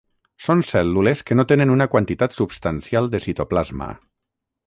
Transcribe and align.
Són 0.43 0.61
cèl·lules 0.69 1.21
que 1.27 1.37
no 1.39 1.45
tenen 1.51 1.73
una 1.75 1.87
quantitat 1.95 2.35
substancial 2.39 3.11
de 3.17 3.23
citoplasma. 3.27 3.93